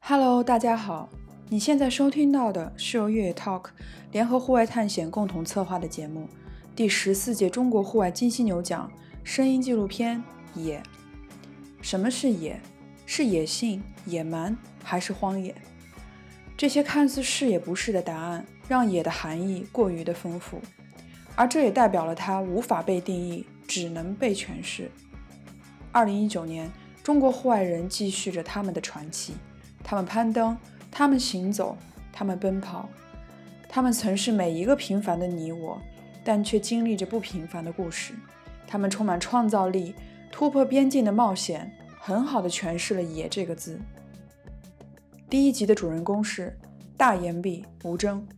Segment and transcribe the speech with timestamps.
[0.00, 1.08] Hello，大家好，
[1.50, 3.66] 你现在收听到的是由越野 Talk
[4.10, 6.26] 联合户外探险共同策划的节目，
[6.74, 8.90] 第十四届中国户外金犀牛奖
[9.22, 10.22] 声音纪录片
[10.60, 10.80] 《野》。
[11.82, 12.58] 什么是野？
[13.04, 15.54] 是野性、野蛮还是荒野？
[16.56, 20.60] 这些看似是也不是的答案，让野的含义过于的丰富，
[21.34, 24.90] 而这也代表了它无法被定义，只能被诠释。
[25.90, 26.70] 二零一九年，
[27.02, 29.34] 中国户外人继续着他们的传奇。
[29.82, 30.54] 他们攀登，
[30.90, 31.76] 他们行走，
[32.12, 32.86] 他们奔跑，
[33.70, 35.80] 他们曾是每一个平凡的你我，
[36.22, 38.12] 但却经历着不平凡的故事。
[38.66, 39.94] 他们充满创造力、
[40.30, 43.80] 突破边境的冒险，很好的诠释了“野”这个字。
[45.30, 46.54] 第一集的主人公是
[46.98, 48.28] 大岩壁吴征。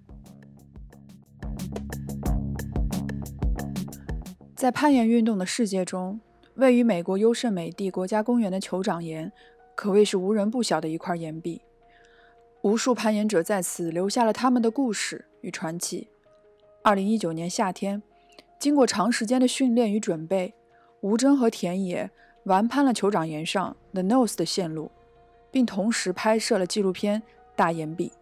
[4.61, 6.21] 在攀岩运动的世界中，
[6.57, 9.33] 位于美国优胜美地国家公园的酋长岩。
[9.75, 11.63] 可谓是无人不晓的一块岩壁，
[12.61, 16.09] 无数攀岩者在此留下了他们的故事与传奇。
[16.83, 18.03] 二零一九年夏天，
[18.59, 20.53] 经过长时间的训练与准备，
[21.01, 22.11] 吴峥和田野
[22.45, 24.91] 完攀了酋长岩上 The Nose 的线路，
[25.51, 27.23] 并同时拍摄了纪录片
[27.57, 28.13] 《大岩壁》。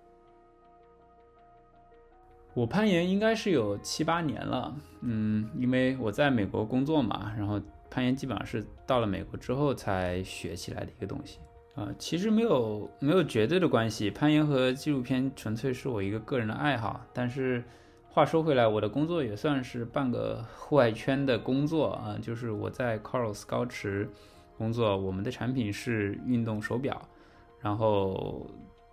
[2.58, 11.38] 我攀岩应该是有七八年了，嗯，因为我在美国工作嘛，然后攀岩基本上是到了美国之后才学起来的一个东西。
[11.76, 17.00] 啊，其实没有没有绝对的关系，攀岩和纪录片纯粹是我一个个人的爱好。
[17.12, 17.62] 但是
[18.08, 24.10] 话说回来，我的工作也算是半个户外圈的工作啊，就是我在 Coros 高驰
[24.56, 27.00] 工作，我们的产品是运动手表。
[27.60, 28.50] 然后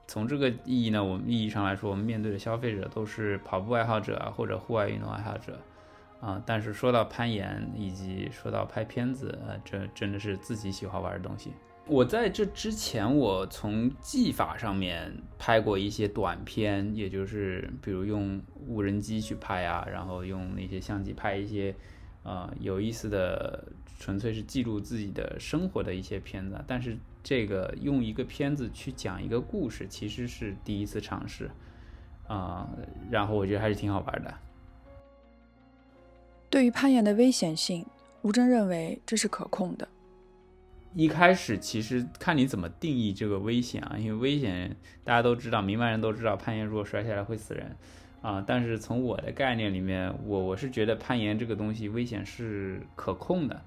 [0.07, 5.59] 从这个意义呢，我们意义上来说，我们面对的消费者都是跑步爱好者啊，或者户外运动爱好者
[6.19, 6.41] 啊。
[6.45, 11.51] 但是说到攀岩以及说到拍片子，呃，这真的是自己喜欢玩的东西。
[11.87, 21.75] 我在这之前，我从技法上面拍过一些短片，也就是比如用无人机去拍啊，然后用那些相机拍一些，
[22.25, 23.63] 呃，有意思的，
[23.99, 26.59] 纯粹是记录自己的生活的一些片子。
[26.65, 31.51] 但是这个用一个片子去讲一个故事，其实是第一次尝试，
[32.27, 32.67] 啊，
[33.11, 34.33] 然后我觉得还是挺好玩的。
[36.49, 37.85] 对于攀岩的危险性，
[38.23, 39.87] 吴峥认为这是可控的。
[40.95, 47.75] 一开始其实看你怎么定义这个危险啊，因为危险大家都知道，明白人都知道，攀岩如果摔下来会死人
[48.25, 48.43] 啊。
[48.45, 53.61] 但是从我的概念里面，我我是觉得攀岩这个东西危险是可控的。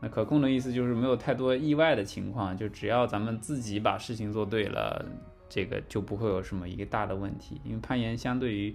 [0.00, 5.04] 那可控的意思就是没有太多意外的情况，就只要咱们自己把事情做对了，
[5.48, 7.60] 这个就不会有什么一个大的问题。
[7.64, 8.74] 因为攀岩相对于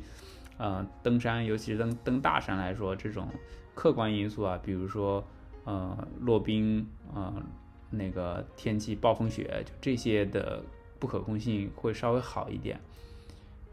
[0.58, 3.28] 呃登山，尤其是登登大山来说，这种
[3.74, 5.26] 客观因素啊，比如说
[5.64, 7.34] 呃落冰呃。
[7.92, 10.62] 那个天气暴风雪，就这些的
[11.00, 12.78] 不可控性会稍微好一点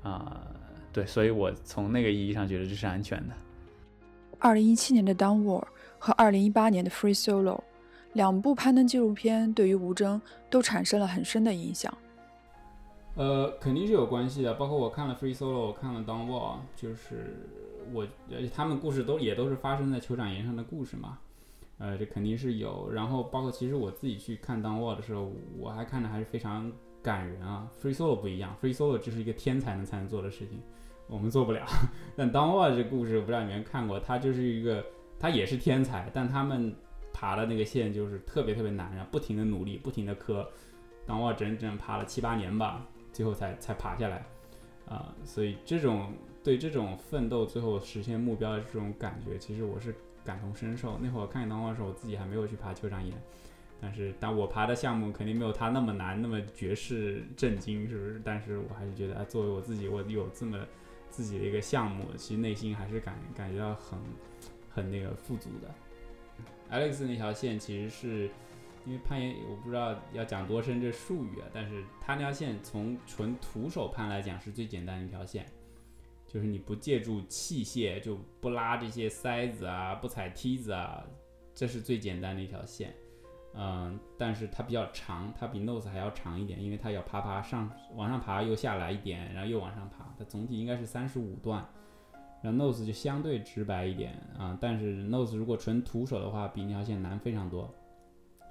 [0.03, 0.47] 啊，
[0.93, 3.35] 对，所以我从那个意义上觉得这是安全的。
[4.39, 5.61] 二零一七年的《Down War》
[5.99, 7.57] 和二零一八年的《Free Solo》
[8.13, 10.21] 两部攀登纪录片对于吴峥
[10.51, 11.97] 都产生了很深的影响。
[13.15, 17.37] 呃，肯定是有关系的，包括我看了《Free Solo》，我看了《Down War》，就是
[17.93, 21.19] 我而且他们故事都也都是发生在酋长岩上的故事嘛。
[21.79, 26.71] 呃，这肯定是有，然后包括其实我自己去看《Down Wall》的时候，我还看的还是非常
[27.03, 27.69] 感人啊。
[27.83, 30.61] Free Solo 不一样，Free Solo 就是一个天才能才能做的事情，
[31.07, 31.67] 我们做不了。
[32.17, 34.85] 但《d o n w a》这故事，我不知道你们看过，他就是一个，
[35.19, 36.75] 他也是天才，但他们
[37.13, 40.49] 爬的那个线就是特别特别难，然后不停的努力，不停的磕
[41.07, 44.25] d o n w a 整整爬了七八年吧，最后才才爬下来。
[44.87, 46.13] 啊，所以这种
[46.45, 49.95] 对这种奋斗最后实现目标的这种感觉，其实我是。
[50.25, 50.97] 感同身受。
[51.01, 53.13] 那会儿看《当花》的时候，我自己还没有去爬酋长岩，
[53.85, 58.23] 但是但我爬的项目肯定没有他那么难，那么绝世震惊，是不是？
[58.25, 60.65] 但是我还是觉得，啊，作为我自己，我有这么
[61.11, 63.99] 自己的一个项目，其实内心还是感感觉到很
[64.71, 65.75] 很那个富足的。
[66.71, 68.31] Alex 那条线其实是
[68.87, 75.45] 因为攀岩，我不知道要讲多深这术语啊，但是他那条线从纯徒手攀来讲是最简单的一条线。
[76.25, 81.05] 就是你不借助器械，就不拉这些塞子啊，不踩梯子啊，
[81.53, 82.95] 这是最简单的一条线。
[83.55, 91.65] 嗯，但是它比较长，它比 nose 还要长一点，因为它要爬爬上往上爬，又下来一点，然后又往上爬，它总体应该是三十五段。
[92.43, 97.73] 然后 nose 就相对直白一点啊，但是 nose 如果纯徒手的话，比那条线难非常多。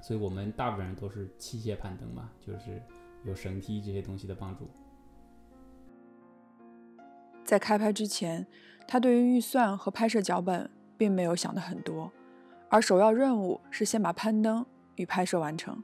[0.01, 2.81] 所以我们大部分人都是器械攀登嘛，就是
[3.25, 4.69] 有绳梯这些东西的帮助。
[7.44, 8.47] 在开拍之前，
[8.88, 12.12] 他对于预算和拍摄脚本并没有想的很多，
[12.69, 14.65] 而首要任务是先把攀登
[15.06, 15.77] 拍摄完成。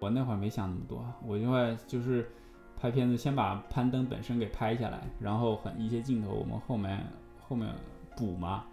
[0.00, 2.30] 我那会儿没想那么多，我因为就是
[2.76, 7.04] 拍片子，先把攀登本身给拍下来，然后很一些镜头我们后面
[7.40, 7.68] 后面
[8.16, 8.64] 补嘛，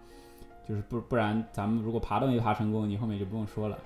[0.68, 3.76] 就是不不然咱们如果爬都没爬成功，你后面就不用说了。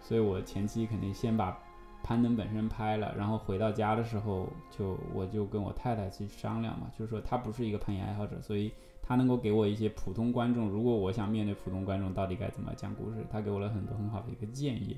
[0.00, 1.58] 所以我前期肯定先把
[2.04, 8.70] 攀登本身拍了，然后回到家的时候就我就跟我太太去商量嘛，就是说她不是一个攀岩爱好者，所以
[9.02, 14.96] 她能够给我一些普通观众，如果我想面对普通观众到底该怎么讲故事，她给我了很多很好的一个建议。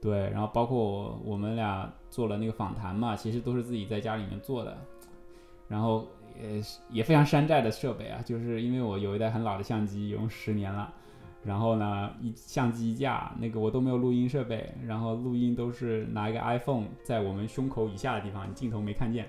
[0.00, 4.76] 对，然后包括我我们俩做了那个访谈嘛，其实都是自己在家里面做的，
[5.68, 6.06] 然后
[6.40, 10.92] 也也非常山寨的设备啊，就是因为我有一台很老的相机，用十年了，
[11.42, 19.26] 然后呢一相机一架，那个我都没有录音设备，然后录音都是拿一个 iPhone 在我们胸口以下的地方，你镜头没看见，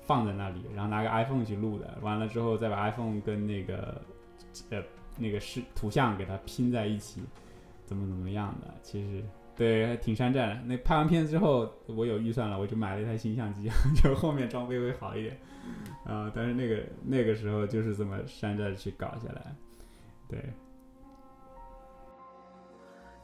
[0.00, 4.00] 放在那里，然后拿个 iPhone 去录的，完了之后再把 iPhone 跟那个
[4.70, 4.80] 呃
[5.18, 7.20] 那个是图像给它拼在一起，
[7.84, 9.22] 怎么怎么样的，其实。
[9.58, 10.62] 对，挺山寨的。
[10.66, 13.68] 那拍完片子之后，我有预算了，我就买了一台新相机，
[14.00, 15.36] 就后面装备会好一点。
[16.04, 19.54] 啊，但是那个那个时候就是这么山寨的去搞下来。
[20.28, 20.38] 对，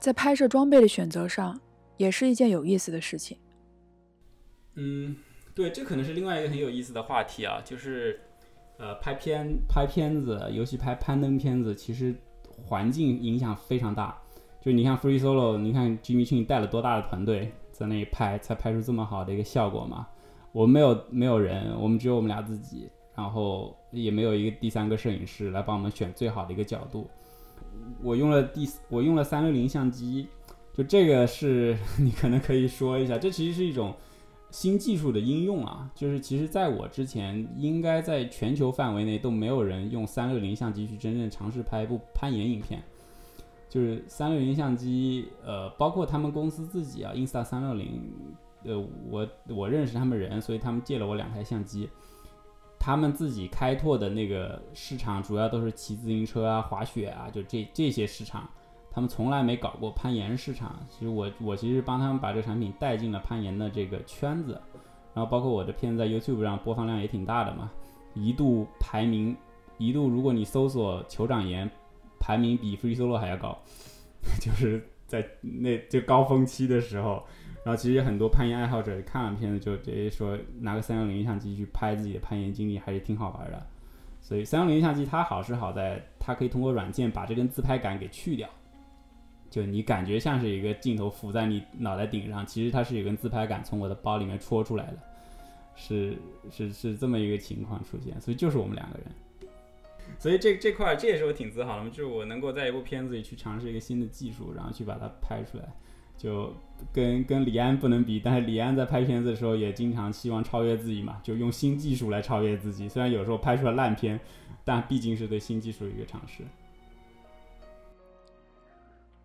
[0.00, 1.58] 在拍摄装备的选择上，
[1.96, 3.38] 也是一件有意思的事情。
[4.74, 5.16] 嗯，
[5.54, 8.20] 对，这可能是另外一个很有意思的话题啊，就是
[8.76, 12.12] 呃，拍片拍片子，尤其拍攀登片子，其实
[12.66, 14.20] 环境影响非常大。
[14.64, 20.06] 就你看 Free Solo，你看 Jimmy Chin 带了多大的团队在那里拍，才拍出这么好的一个效果嘛？
[20.52, 27.06] 我们没有没有人，我们只有我们俩自己，然后也没有一个第三个摄影师来帮我们选最好的一个角度。
[28.02, 30.26] 我用了第我用了三六零相机，
[30.72, 33.92] 就这个是 你可能可以说一下，这其实是一种
[34.50, 35.90] 新技术的应用啊。
[35.94, 42.82] 就是其实在我之前，应该在全球范围内都没有人用三六零相机去真正尝试拍一部攀岩影片。
[43.74, 48.00] 就是三六零相机，呃，包括他们公司自己啊，Insta 三六零，
[48.62, 48.78] 呃，
[49.10, 51.90] 我我认识他们人，所以他们借了我两台相机。
[52.78, 58.48] 他们自己开拓的那个市场，主要都是骑自行车啊、滑雪啊，就这这些市场，
[58.92, 60.78] 他们从来没搞过攀岩市场。
[60.88, 64.52] 其实我我其实帮他们把这个产品带进了攀岩的这个圈子，
[65.14, 67.68] 然后包括我的片子在 YouTube 上播放量也挺大的嘛，
[68.14, 69.36] 一度排名，
[69.78, 71.68] 一度如果你搜索酋长岩。
[72.24, 73.58] 排名比 Free Solo 还要高，
[74.40, 77.22] 就是在那就高峰期的时候，
[77.62, 83.66] 然后其实很多攀岩爱好者看完片子就直接说拿个三六零相机去拍自己的攀岩经历还是挺好玩的。
[84.22, 88.48] 所以三六零相机它好是好在它可以通过软件把这根自拍杆给去掉，
[89.50, 94.96] 就你感觉像是一个镜头浮在你脑袋顶上，其实它是有根自拍杆从我的包里面戳出来的，
[95.76, 96.16] 是
[96.50, 99.06] 是是这么一个情况出现，所以就是我们两个人。
[100.18, 105.64] 所以这这块这也是我挺自豪的，就是我能够在一部片子里去尝试一个新的技术，然后去把它拍出来，
[106.16, 106.52] 就
[106.92, 112.88] 跟跟李安不能比，但是李安在拍片子的时候也经常希望超越自己嘛，就用新技术来超越自己。
[112.88, 114.18] 虽然有时候拍出了烂片，
[114.64, 116.42] 但毕竟是对新技术的一个尝试。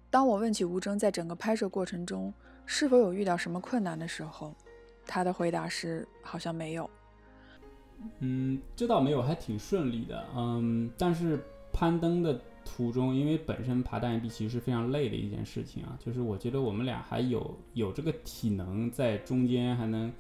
[0.10, 2.34] 当我问起吴征在整个拍摄过程中
[2.66, 4.56] 是否有遇到什么困难的时候，
[5.06, 6.90] 他的回答是好像没有。
[8.20, 10.26] 嗯，这倒没有，还挺顺利的。
[10.36, 11.44] 嗯，但是
[11.74, 15.98] 攀登的途中，因为本身爬大岩壁其实是非常累的一件事情啊。
[16.00, 20.12] 就是我觉得我们俩还有有这个体能在中间还能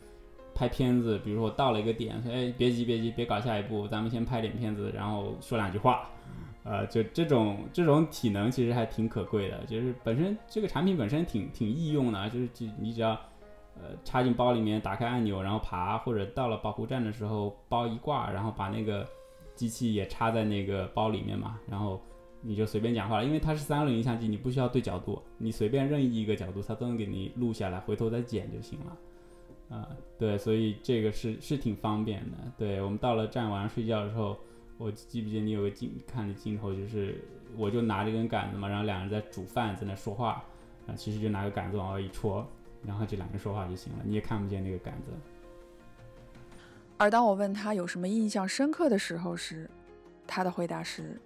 [0.53, 1.19] 拍片子。
[1.23, 6.09] 比如说我到了一个点，说哎别急别急，别搞下一步，咱们先拍点片子，然后说两句话。
[6.65, 9.63] 呃，就这种这种体能其实还挺可贵的。
[9.65, 13.19] 就是本身这个产品本身挺挺易用的，就是就你只要。
[13.81, 19.07] 呃，插进包里面，打开按钮，然后爬，或者到了保护站的时候，包一挂，然后把那个
[19.55, 22.01] 机器也插在那个包里面嘛，然后
[22.41, 28.97] 你就随便讲话了，因为它是三六零相机，你不需要对角度，你随便任意一个角度，它都能给你录下来，回头再剪就行了。
[29.69, 32.37] 啊，对，所以这个是是挺方便的。
[32.57, 34.37] 对我们到了站晚上睡觉的时候，
[34.77, 37.23] 我记不记得你有个镜看的镜头，就是
[37.55, 40.43] 我就拿着根杆子嘛，然后两人在煮饭，在那说话，
[40.87, 42.45] 啊，其实就拿个杆子往外一戳。
[42.85, 45.11] 然后就两个人说话就行了，你也看不见那个杆子。
[46.97, 49.69] 而当我问他有什么印象深刻的时候时，
[50.27, 51.19] 他的回答是：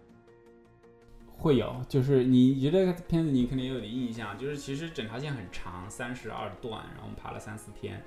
[1.38, 8.02] 会有，就是你觉得片子你肯定有点印象，就是其实整条线很长，三十二段，然后我们爬了三四天。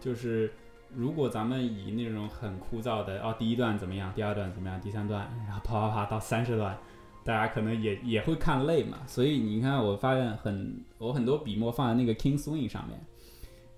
[0.00, 0.52] 就是
[0.92, 6.76] 如果咱们以那种很枯燥的，哦，第一段怎么样，第二段怎么样，第三段，然后爬爬爬到三十段。
[7.24, 13.00] 大家可能也也会看累嘛，所以你看，我发现很我很多笔墨放在那个 King Swing 上面，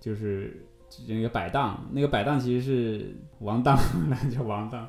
[0.00, 0.67] 就是
[1.07, 3.79] 那个摆档，那个摆档其实是王当，
[4.11, 4.88] 那叫王当，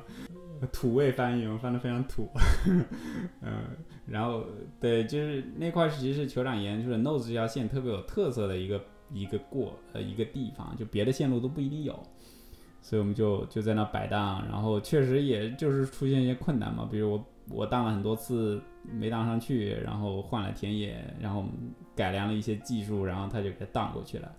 [0.72, 2.28] 土味翻译，我翻的非常土。
[3.42, 3.64] 嗯，
[4.06, 4.44] 然后
[4.80, 8.80] 对，就是那块其实是酋长岩，就是 nose 这条线特别有特色的一个
[9.12, 11.96] 一个过呃一个地方，就别的线路都不一定有。
[12.80, 21.44] 所以我们就就在那摆荡，然后确实也就是出现一些困难嘛，比如我我荡了很多次没荡上去，然后换了田野，然后
[21.94, 24.30] 改良了一些技术，然后他就给荡过去了。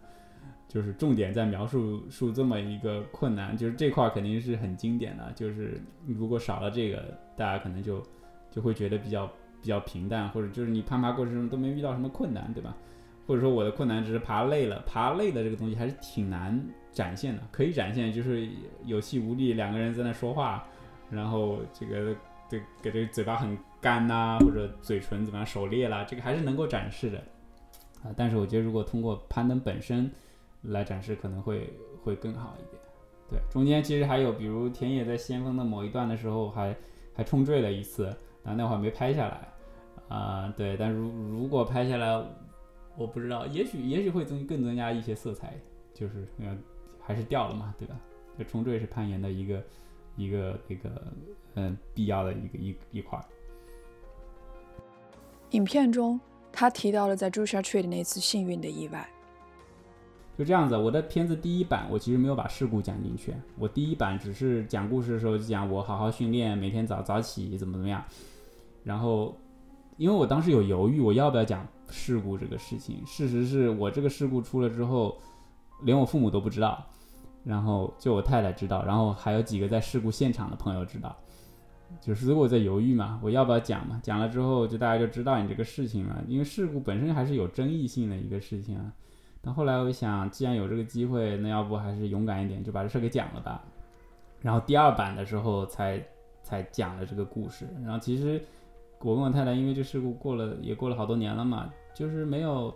[0.67, 8.03] 就是重点在描述述这么一个困难，就是这块肯定是很经典的，就是如果少了这个，大家可能就
[8.51, 9.25] 就会觉得比较
[9.61, 12.77] 比较平淡，或者就是你攀爬过程中都没遇到什么困难，对吧？
[13.25, 16.59] 或者说我的困难只是爬累了，爬累的这个东西还是挺难
[16.91, 18.47] 展现的，可以展现就是
[18.85, 20.67] 有气无力，两个人在那说话，
[21.09, 22.15] 然后这个
[22.49, 27.17] 对给这嘴巴很干呐，或者嘴唇怎么样手裂了，这个还是能够展示的
[28.03, 28.11] 啊。
[28.17, 30.11] 但是我觉得如果通过攀登本身，
[30.63, 31.71] 来展示可能会
[32.03, 32.81] 会更好一点。
[33.29, 36.75] 对，中间其实还有，比如田野在先锋的某一段的时候，还
[37.15, 38.13] 还冲坠了一次，
[38.43, 39.47] 但那会儿没拍下来。
[40.07, 42.19] 啊，对，但如如果拍下来，
[42.97, 45.53] 我不知道，也许也许会增更增加一些色彩，
[45.93, 46.57] 就是嗯，
[46.99, 47.95] 还是掉了嘛，对吧？
[48.37, 49.63] 这冲坠是攀岩的一个
[50.19, 50.89] 一个那个
[51.55, 53.19] 嗯必要的一个一一块。
[55.51, 56.19] 影片中
[56.51, 59.09] 他提到了在 Joshua Tree 的那次幸运的意外。
[60.38, 68.01] 就这样子，我的片子第一版我其实没有把事故讲进去，我第一版只是讲故事的时候就讲我好好训练，每天早早起怎么怎么样。
[68.83, 69.35] 然后，
[69.97, 73.05] 因为我当时有犹豫，我要不要讲事故这个事情。
[73.05, 75.17] 事实是我这个事故出了之后，
[75.81, 76.88] 连我父母都不知道，
[77.49, 81.15] 然后就我太太知道，然后还有几个在事故现场的朋友知道。
[81.99, 83.99] 就是我在犹豫嘛，我要不要讲嘛？
[84.03, 88.93] 讲了之后，就大家就知道你这个事情了，因为事故本身还是有争议性的一个事情啊。
[89.41, 93.63] 但后来我想，既然有这个机会，那要不还是勇敢一点，就把这事给讲了吧。
[94.41, 95.99] 然后第二版的时候才
[96.43, 97.67] 才讲了这个故事。
[97.83, 98.39] 然后其实
[98.99, 102.71] 我跟我太太因为这事故过了也过了好多年了嘛，就是没有，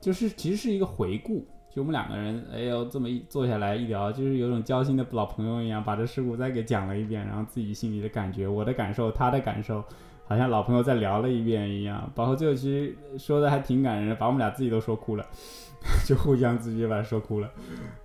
[0.00, 1.46] 就是其实是一个回顾。
[1.70, 9.84] 就我们两个人，哎呦这么一坐下来一聊，就是有种交心的老朋友一样，把这事故再给讲了一遍，然后自己心里的感觉，我的感受，他的感受。
[10.26, 15.26] 好像老朋友再聊了一遍一样，包括最后其实说的还挺感人，把我们俩自己都说哭了，
[16.06, 17.50] 就互相自己把说哭了。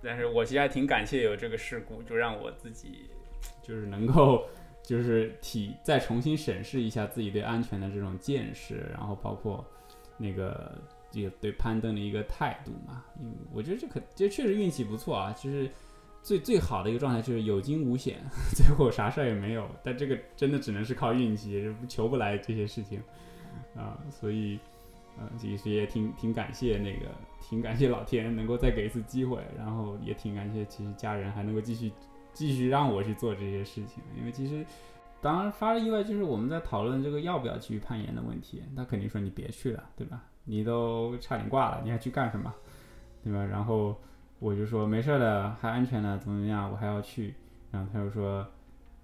[0.02, 3.10] 但是我其实还挺感谢有这个事故，就让我自己
[3.62, 4.44] 就是能够
[4.82, 9.62] 就是体再重新审视一下自己对安全的这种见识，然后包括
[10.16, 10.72] 那个
[11.14, 13.04] 这个对攀登的一个态度嘛。
[13.20, 15.70] 因为我觉得这可这确实运气不错啊，就是。
[16.24, 18.16] 最最好的一个状态就是有惊无险，
[18.56, 19.68] 最后啥事儿也没有。
[19.82, 22.98] 但这个真的只能是靠运气，求不来这些事情
[23.76, 24.00] 啊。
[24.10, 24.58] 所以，
[25.18, 27.10] 呃，其实也挺挺感谢那个，
[27.42, 31.92] 挺感谢老天能够再给一次机会，然后也挺感谢其实家人还能够继续
[32.32, 34.02] 继续让我去做这些事情。
[34.18, 34.64] 因为其实，
[35.20, 40.24] 当然发生意外就是我们在讨论这个要不要继续攀岩的问题，他肯定说你别去了，对吧？
[40.44, 42.52] 你都差点挂了，你还去干什么？
[43.22, 43.44] 对吧？
[43.44, 43.96] 然后。
[44.40, 47.32] 我就说没事的，还安全呢，怎么怎么样，我还要去。
[47.70, 48.46] 然后他又说，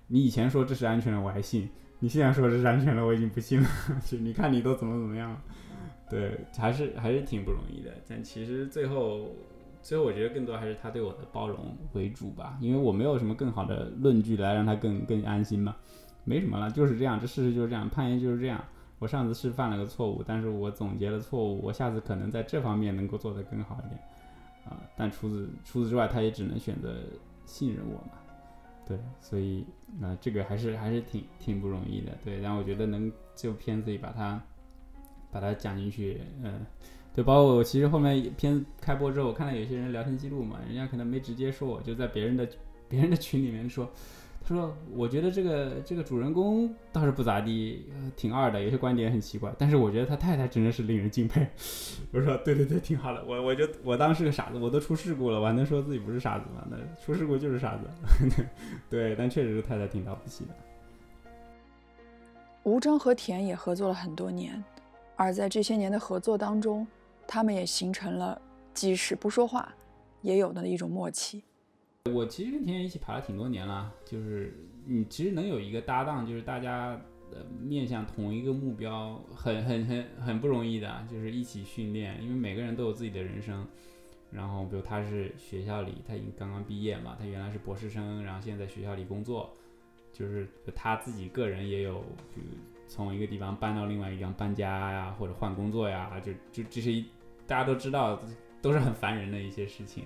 [0.09, 1.67] 你以前说这是安全的，我还信；
[2.01, 3.69] 你现在说这是安全的，我已经不信了。
[4.05, 5.41] 就你看你都怎么怎么样，
[6.11, 7.91] 对，还是还是挺不容易的。
[8.07, 9.29] 但其实最后，
[9.81, 15.75] 最后我觉得更多还是他对我的包容为主吧，因为我没有什么更好的论据来让他更更安心嘛。
[16.25, 18.63] 没什么了，就是这样，这事实就是这样，攀岩就是这样。
[19.01, 24.01] 我上次是犯了个错误，但是我总结了错误，我下次可能在这方面能够做得更好一点。
[24.67, 26.95] 啊，但除此除此之外，他也只能选择
[27.47, 28.13] 信任我嘛。
[28.87, 29.65] 对，所以
[29.99, 32.13] 那这个还是还是挺挺不容易的。
[32.23, 34.41] 对，然后我觉得能这部片子里把它
[35.31, 36.61] 把它讲进去，嗯，
[37.15, 42.47] 对，包括我其实后面片开播之后，我看到有些人聊天记录嘛，人家可能没直接说我，就在别人的
[42.87, 43.91] 别人的群里面说。
[44.43, 49.53] 他说：“我觉得这个这个主人公倒是不咋地，挺二的，有些观点很奇怪。
[49.57, 51.47] 但是我觉得他太太真的是令人敬佩。
[52.13, 56.67] ”我说：“对对对，挺好的。”我我就我当是个傻子，我都出事故了，我还能说自己不是傻子吗？
[56.69, 58.45] 那出事故就是傻子。
[58.91, 60.51] 对，但确实是太太挺了不起的。
[62.65, 64.63] 吴征和田也合作了很多年，
[65.17, 66.87] 而在这些年的合作当中，
[67.27, 68.41] 他们也形成了
[68.75, 69.73] 即使不说话
[70.23, 71.45] 也有的一种默契。
[72.09, 76.99] 我其实跟田野一起爬了挺多年了，就是你其实能有一个搭档，就是大家
[77.31, 83.67] 呃面向同一个目标，很很很很不容易的，就是一起训练，因为每个人都有自己的人生。
[84.31, 89.53] 然后比如他是学校里，他已经刚刚毕业嘛，他原来是博士生，然后现在在学校里工作，
[90.11, 91.97] 就是他自己个人也有，
[92.35, 92.41] 就
[92.89, 97.05] 从一个地方搬到另外一个地方搬家呀，或者换工作呀，就就这些
[97.47, 98.19] 大家都知道，
[98.63, 100.05] 都是很烦人的一些事情。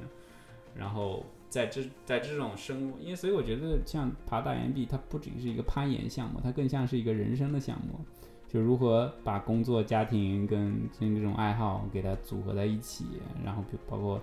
[0.74, 1.24] 然后。
[1.54, 8.00] 在这在这种生物，因为所以我觉得像爬大岩壁，它不仅是一个攀岩项目，它更像是一个人生的项目。
[8.48, 13.04] 就如何把工作、家庭跟跟这种爱好给它组合在一起，
[13.44, 14.20] 然后包括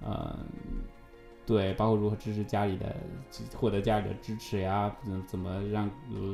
[0.00, 0.38] 呃，
[1.44, 2.96] 对，包括如何支持家里的，
[3.54, 5.90] 获得家里的支持呀，怎怎么让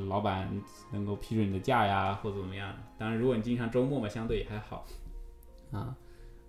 [0.08, 0.48] 老板
[0.92, 2.72] 能够批准你的假呀，或者怎么样？
[2.96, 4.86] 当然，如果你经常周末嘛，相对也还好
[5.72, 5.96] 啊。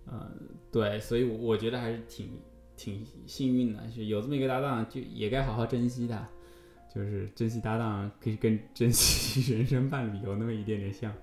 [0.05, 0.31] 嗯，
[0.71, 2.39] 对，所以我觉得还是挺
[2.81, 6.27] 挺幸运的，是有这么一个搭档，就也该好好珍惜的。
[6.93, 11.13] 就是珍惜搭档，可以跟珍惜 人生伴侣有那么一点点像。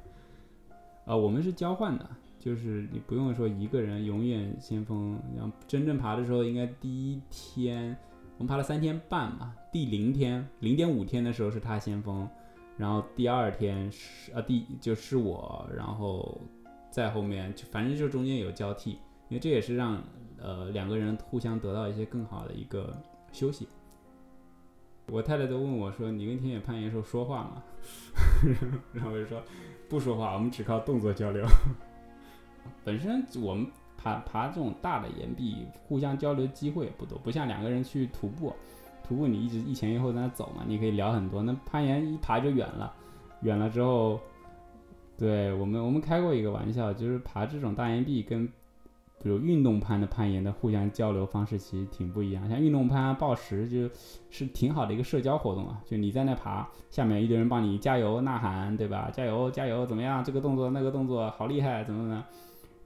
[1.05, 5.19] 啊，我们是交换的，就是你不用说一个人永远先锋。
[5.37, 7.97] 然后真正爬的时候，应该第一天
[8.37, 12.27] 我们爬了三天半嘛，第零天零点五天的时候是他先锋，
[12.77, 16.41] 然后第二天是啊第就是我，然后
[16.88, 18.93] 在后面就反正就中间有交替，
[19.29, 20.03] 因为这也是让
[20.40, 22.97] 呃两个人互相得到一些更好的一个
[23.33, 23.68] 休息。
[25.11, 27.62] 我太太都问我说：“你跟田野攀岩时候说话吗？”
[28.92, 29.42] 然后我就说
[29.88, 31.47] ：“不说话，我们只靠动作交流。
[32.85, 33.66] 本身我们
[33.97, 38.52] 爬爬这种大的岩壁，互相交流机会也不多，不像两个人去徒步，
[39.02, 41.42] 徒步你一直一前一后在那走嘛，你可以聊很多。
[41.42, 42.95] 那攀岩一爬就远了，
[43.40, 44.21] 远了之后，
[45.16, 48.47] 对我们我们开过一个玩笑，就是爬这种大岩壁跟。”
[49.21, 53.89] 比如运动攀的攀岩的互相交流方式其实挺不一样，像运动攀报时就
[54.31, 59.11] 是挺好的一个社交活动啊，就你在那爬，下面一堆人帮你加油呐喊，对吧？
[59.13, 60.23] 加油加油，怎么样？
[60.23, 62.25] 这个动作那个动作好厉害，怎么怎么？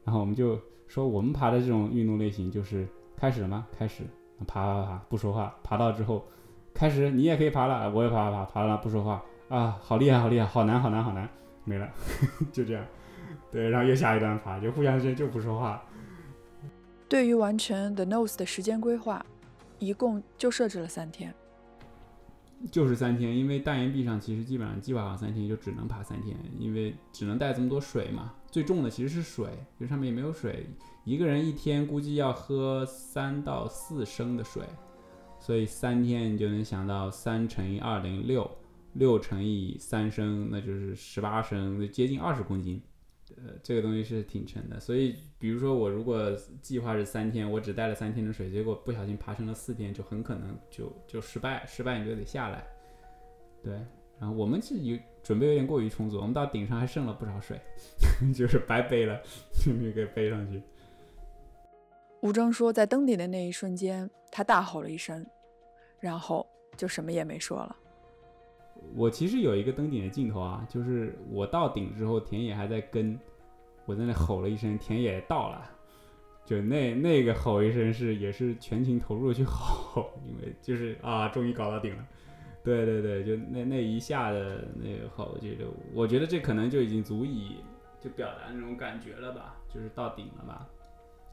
[0.04, 0.58] 然后我们就
[0.88, 3.66] 说我们爬的这种运动类型就是开始了吗？
[3.78, 4.02] 开始，
[4.46, 6.24] 爬爬爬，不说话，爬到之后
[6.72, 11.28] 开始，你也可以爬了，我也爬爬爬，爬了不说话啊，好厉害好厉害，好难好难好难，
[11.64, 11.86] 没了，
[12.50, 12.82] 就这样，
[13.50, 15.82] 对，然后又下一段爬，就互相之间就不说话。
[17.12, 19.22] 对于完成 The Nose 的时间规划，
[19.78, 21.34] 一共就设置了三天，
[22.70, 23.36] 就是三天。
[23.36, 28.32] 因为大岩壁上其实基本上计划好三天，就只能爬三天，因为只能带这么多水嘛。
[28.50, 29.46] 最重的其实是水，
[29.78, 30.66] 这上面也没有水，
[31.04, 34.62] 一个人一天估计要喝三到四升的水，
[35.38, 38.50] 所以三天你就能想到三乘以二等于六，
[38.94, 42.80] 六乘以三升那就是十八升，接近二十公斤。
[43.36, 52.64] 呃，这个东西是挺沉的，所以比如说我如果计划是三天，我只带了三天的水，结果不小心爬升了四天，就很可能就就失败，失败你就得下来。
[53.62, 53.74] 对，
[54.18, 57.60] 然后我们是有准备有点过于充足，我们到顶上还剩了不少水，
[58.34, 59.20] 就是白背了，
[59.64, 60.62] 就没给背上去。
[62.20, 65.26] 吴征说，在登顶的那一瞬间，他大吼了一声，
[65.98, 67.76] 然后就什么也没说了。
[68.94, 73.18] 我其实有一个登顶的镜头啊，就是我到顶之后，田野还在跟，
[73.86, 75.70] 我在那吼了一声，田野到了，
[76.44, 82.04] 就那那个吼一声是也是全情投入去吼， 因为就是啊，终于搞到顶了，
[82.62, 85.64] 对对对，就那那一下的那个吼，觉得
[85.94, 87.56] 我觉得这可能就已经足以
[88.00, 90.66] 就表达那种感觉了吧，就是到顶了吧，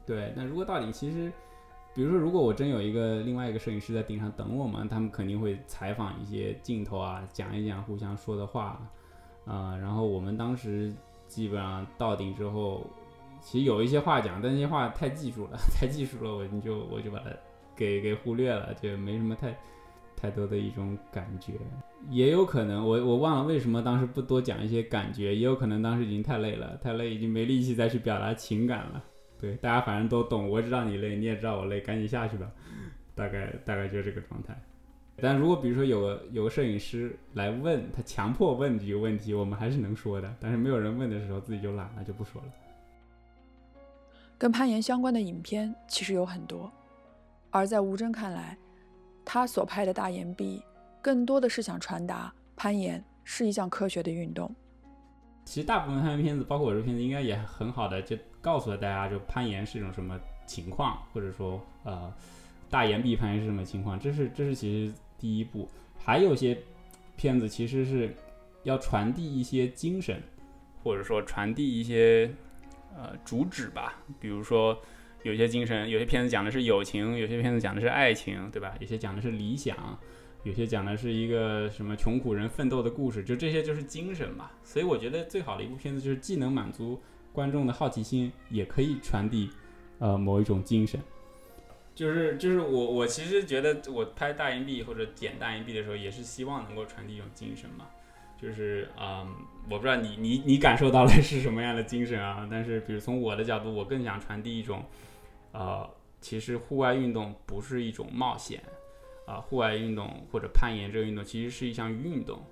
[0.06, 1.30] 对，那如果到顶其实。
[2.00, 8.80] 比如说，如果我真有一个另外一个摄影师在顶上等我们，他们肯定会采访一些镜头啊，讲一讲互相说的话，
[9.44, 10.90] 啊，然后我们当时
[11.26, 12.86] 基本上到顶之后，
[13.42, 17.26] 其实有一些话讲，但那些话太技术了， 太技术了，我就我就把它
[17.76, 19.54] 给给忽略了，就没什么太
[20.16, 21.52] 太多的一种感觉。
[22.08, 29.04] 也有可能，我我忘了为什么当时不多讲一些感觉，也有可能当时已经太累了，太累已经没力气再去表达情感了。
[29.40, 32.50] 对，大家反正都懂，我知道你累，你也知道我累，赶紧下去吧，
[33.14, 34.54] 大概大概就是这个状态。
[35.22, 40.34] 但如果比如说有个有个摄影师来问他，强迫问几个问题，我们还是能说的。
[40.40, 42.48] 但是没有人问的时候，自己就懒了，就不说了。
[44.38, 46.72] 跟攀岩相关的影片其实有很多，
[47.50, 48.56] 而在吴峥看来，
[49.24, 50.62] 他所拍的大岩壁，
[51.02, 54.54] 更多的是想传达攀岩是一项科学的运动。
[55.44, 62.12] 其实大部分攀岩片子，包括我这片子，应该也很好的就告诉了大家，就攀岩是一种什么情况，或者说呃
[62.68, 63.98] 大岩壁攀岩是什么情况。
[63.98, 65.68] 这是这是其实第一步。
[65.98, 66.56] 还有些
[67.16, 68.14] 片子其实是
[68.62, 70.22] 要传递一些精神，
[70.82, 72.30] 或者说传递一些
[72.96, 74.02] 呃主旨吧。
[74.18, 74.78] 比如说
[75.22, 78.74] 有些精神，有些片子讲的是友情，有些片子讲的是爱情，对吧？
[78.80, 79.76] 有些讲的是理想。
[80.42, 84.50] 有些讲的是一个什么穷苦人奋斗的故事，就这些就是精神嘛。
[84.64, 86.98] 所以我觉得最好的一部片子就是既能满足
[87.32, 89.50] 观众的好奇心，也可以传递
[89.98, 91.00] 呃某一种精神。
[91.94, 97.86] 就是就是我我其实觉得我拍大银币或者剪大银币的时候，也是希望能够传递一种精神嘛。
[98.40, 99.28] 就是啊，
[99.68, 102.48] 我不知道你你你感受到的是什么样的精神啊？
[102.50, 104.82] 但是比如从我的角度，我更想传递一种
[105.52, 105.86] 呃
[106.22, 108.62] 其实户外运动不是一种冒险
[109.26, 112.42] 啊，户外运动或者攀岩这个运动其实是一项运动。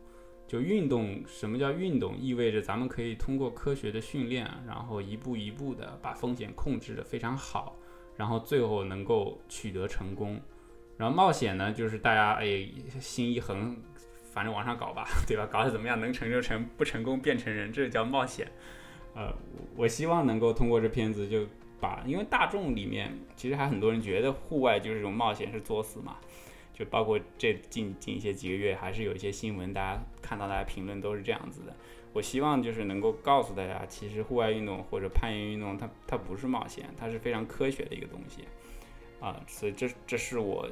[0.49, 2.17] 就运动，什么叫运动？
[2.17, 7.77] 意味着咱们可以通过科学的训练，然后一步一步的把风险控制的非常好，
[8.17, 10.41] 然后最后能够取得成功。
[10.97, 12.67] 然后冒险呢，就是大家哎
[12.99, 13.77] 心一横，
[14.33, 15.47] 反正往上搞吧，对吧？
[15.47, 18.51] 搞得怎么样，能成就成，不成功变成人，这叫冒险。
[19.15, 19.31] 呃，
[19.77, 21.47] 我希望能够通过这片子就
[21.79, 26.17] 把，因为大众里面其实还很多人觉得户外就是这种冒险是作死嘛。
[26.79, 31.75] 就包括这近近一些几个月，还是有一些新闻，大家看到大家评论都是这样子的。
[32.13, 38.45] 我希望就是能够告诉大家，其实户外运动或者攀岩运动，它它不是冒险，它是非常科学的一个东西
[39.19, 39.45] 啊。
[39.49, 40.69] 所以这这是我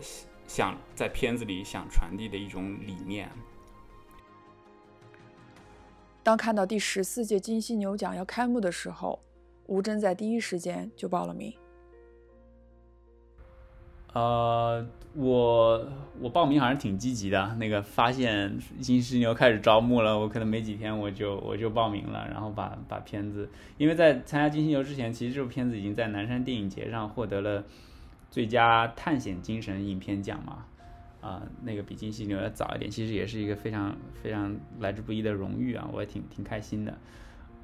[0.46, 3.28] 想在片子里想传递的一种理念。
[6.22, 9.20] 当看到第十四届金犀牛奖要开幕的时候，
[9.66, 11.52] 吴真在第一时间就报了名。
[14.14, 15.88] 呃，我
[16.20, 17.56] 我报名还是挺积极的。
[17.58, 23.48] 那个发现金犀牛开始招募了，我可能没几天我就我就报名了，然后把把片子，
[23.78, 27.64] 因为在参加金犀牛之前，其实这部片子已经在南山电影节上获得了
[28.30, 30.64] 最佳探险精神影片奖嘛。
[31.22, 36.96] 啊，那个比金犀牛要早一点，其实也是一个非常非常来之不易的荣誉啊，我也挺挺开心的。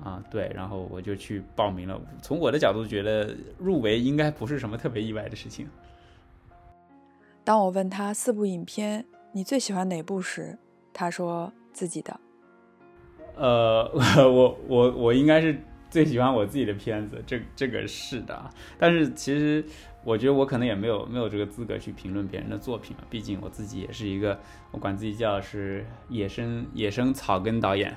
[0.02, 2.00] 啊，对，然后我就去报名了。
[2.20, 5.68] 从我的角度觉得入围应该不是什么特别意外的事情。
[7.44, 10.56] 当我问他四部影片你最喜欢哪部时，
[10.92, 12.20] 他说自己的。
[13.34, 13.90] 呃，
[14.28, 15.58] 我我我应该是
[15.90, 18.50] 最喜欢我自己的片子，这这个是的。
[18.78, 19.64] 但是其实
[20.04, 24.38] 我觉得我可能也没有没有这个资格去评论别人的作品了，毕竟我自己也是一个
[24.70, 27.96] 我管自己叫是野生野生草根导演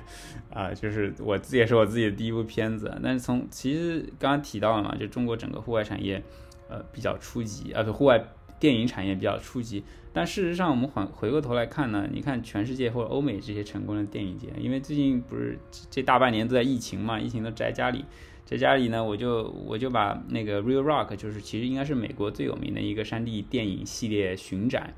[0.52, 2.98] 啊，就是我自己也是我自己的第一部片子。
[3.02, 6.20] 但是从其实刚刚提到了嘛，就中国整个户外产业
[6.68, 8.24] 呃比较初级啊，户外。
[8.58, 15.58] 电影产业比较初级，但事实上，我们回回过头来看呢，你看全世界或者欧美这些成功的电影节，因为最近不是
[15.90, 18.04] 这大半年都在疫情嘛，疫情都宅家里，
[18.44, 24.94] 在家里呢，我就我就把那个 Real Rock，就是其实应该是美国最有名的一个山地电影系列巡展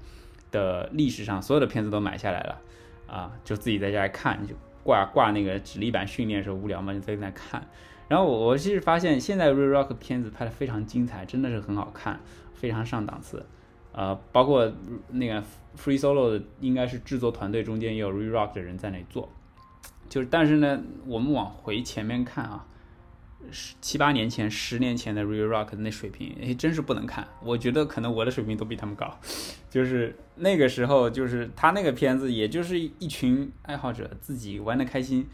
[0.53, 2.61] 的历史上所有的片子都买下来了，
[3.09, 7.67] 啊，就自己在家看，就挂挂那个直立板训练的时候无聊嘛，就在那看，
[8.07, 12.21] 然后我我其实发现现在 Real Rock 片子拍的非常精彩，真的是很好看。
[12.59, 13.47] 非常上档次，
[13.93, 14.71] 呃，包括
[15.11, 15.41] 那个
[15.77, 19.29] Free Solo 的，应该是制作团队中间也有 Re Rock 的人在那里做，
[20.09, 22.67] 就是，但是呢，我们往回前面看啊，
[23.53, 27.27] 十七八年前、十年前的 Re Rock 的那水平，哎，真是不能看。
[27.43, 29.19] 我觉得可能我的水平都比他们高，
[29.71, 35.27] 就是那个时候，就是他那个片子，也就是一群爱好者自己玩的开心，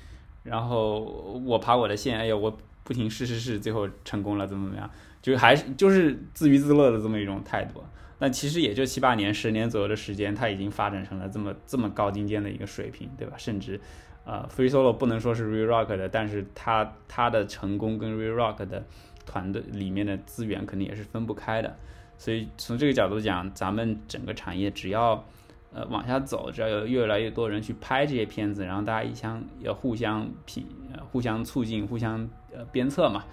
[0.43, 1.01] 然后
[1.45, 4.91] 我爬我的线，哎呀，我不停试试试，最后成功了，怎么怎么样。
[5.25, 7.83] 就还是就是自娱自乐的这么一种态度，
[8.19, 13.35] 那其实也就七八年、十年左右的时间，它已经发展成了这么这么高精尖的一个水平，对吧？
[13.39, 13.81] 甚至，
[14.27, 18.85] 呃，Free Solo 不能说是 Real Rock 的，但是它它的成功跟 Real Rock 的
[19.25, 21.75] 团队里面的资源肯定也是分不开的。
[22.19, 25.25] 所以从这个角度讲，咱们整个产业只要
[25.73, 30.67] 呃往下走，只要有越来越多人去拍这些片子，然后大家一相要互相品、
[31.11, 33.25] 互相促进、互相呃鞭策嘛。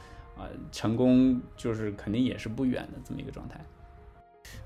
[0.42, 3.60] 啊，成功就是肯定也是不远的这么一个状态。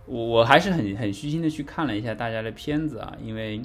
[0.05, 3.61] 我我还是很很虚心的去看了一下大家的片子啊，因为，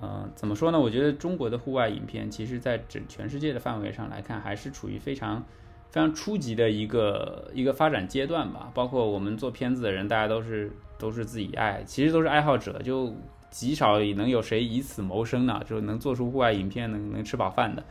[0.00, 0.80] 呃，怎么说呢？
[0.80, 5.42] 我觉得中国的户外影片，其实在整全世界的范围上来看，还是处于非常
[5.90, 8.70] 非常初级的一个一个发展阶段吧。
[8.74, 13.14] 包括我们做片子的人，大家都是都是自己爱，其实都是爱好者，就
[13.50, 15.62] 极少能有谁以此谋生呢？
[15.66, 17.84] 就能做出户外影片，能能吃饱饭的。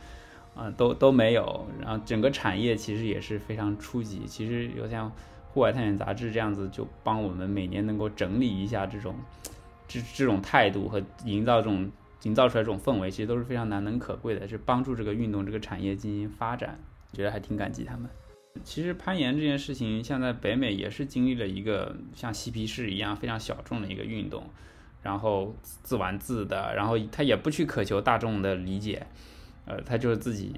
[0.54, 4.22] 啊，都都没有，然后整个产业其实也是非常初级。
[4.26, 5.10] 其实有像
[5.52, 9.16] 《户外探险杂志》这样子，就帮我们每年能够整理一下这种
[9.88, 11.90] 这这种态度和营造这种
[12.22, 16.78] 营造出来这种氛围，其实都是非常难能可贵的，是帮助这个运动这个产业进行发展。
[17.12, 18.08] 觉得还挺感激他们。
[18.62, 24.44] 其实攀岩这件事情，像在北美也是经历了一个像嬉皮士一样非常小众的一个运动，
[25.02, 29.06] 然后自玩自的，然后他也不去渴求大众的理解。
[29.66, 30.52] 呃，他就是自己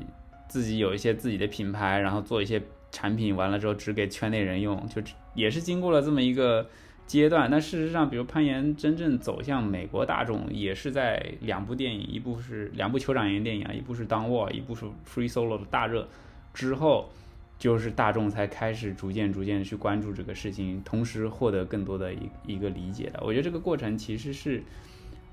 [0.48, 5.02] 自己有一些自己的品牌，然后做一些产品，完了之后只给圈内人用，就
[5.34, 6.66] 也是经过了这么一个
[7.06, 7.48] 阶段。
[7.50, 16.08] 但事实上，比如攀岩真正走向美国大众，也是在两部电影，一部是两部酋长岩电影啊，一部是《Down Wall》，一部是《Free Solo》的大热
[16.54, 17.10] 之后，
[17.58, 23.20] 就是大众才开始逐渐逐渐去关注这个事情，同时获得更多的一一个理解的。
[23.22, 24.62] 我觉得这个过程其实是，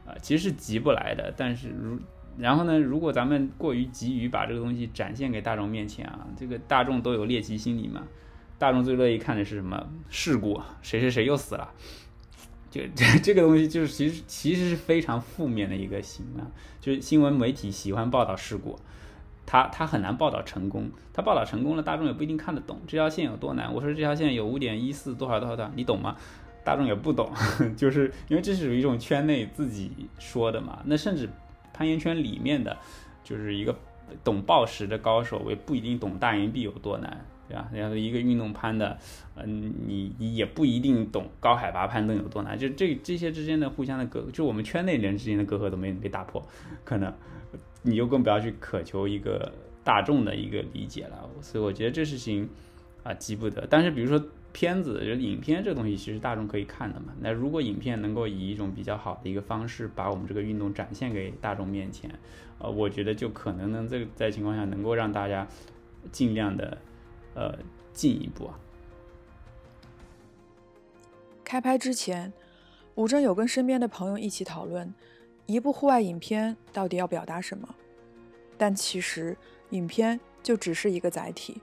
[0.05, 1.99] 呃，其实是急不来的，但是如。
[2.37, 2.79] 然后呢？
[2.79, 8.03] 如果咱们过于急于把这个东西展现给大众面前啊，这个大众都有猎奇心理嘛，
[8.57, 11.69] 大众最乐意看的是什么事故，谁谁谁又死了，
[12.71, 18.79] 就 这这个东西就是其实其实是非常负面的一个形象，就是新闻媒体喜欢报道事故，
[19.45, 23.73] 他他很难报道成功，他报道成功了，大众也不一定看得懂这条线有多难。
[23.73, 26.15] 我说这条线有五点一四多少多少多少，你懂吗？
[26.65, 27.29] 大众也不懂，
[27.75, 30.79] 就是因为这是属于一种圈内自己说的嘛。
[30.85, 31.29] 那甚至
[31.73, 32.77] 攀岩圈里面的，
[33.23, 33.75] 就是一个
[34.23, 37.67] 懂报时的高手，也不一定懂大岩壁有多难，对吧？
[37.73, 38.97] 然后一个运动攀的，
[39.35, 42.57] 嗯，你也不一定懂高海拔攀登有多难。
[42.57, 46.45] 就这这些之间的互相的隔，就我们圈内人之间的隔阂都没被打破，
[46.83, 47.11] 可能
[47.81, 49.51] 你就更不要去渴求一个
[49.83, 51.29] 大众的一个理解了。
[51.41, 52.47] 所以我觉得这事情
[53.03, 53.65] 啊急不得。
[53.69, 54.23] 但是比如说。
[54.53, 57.07] 片子就影片这东西，其实大众可以看的嘛。
[57.19, 62.09] 那如果影片能够以一种比较好的一个方式，把我们这个运动展现给大众面前，
[62.59, 65.47] 呃，我觉得就可能能这个在情况下能够让大家
[66.11, 66.77] 尽量的
[67.33, 67.57] 呃
[67.91, 68.59] 进一步啊。
[71.43, 72.31] 开拍之前，
[72.93, 74.93] 吴峥有跟身边的朋友一起讨论，
[75.47, 77.67] 一部户外影片到底要表达什么。
[78.55, 79.35] 但其实
[79.71, 81.59] 影片就只是一个载体，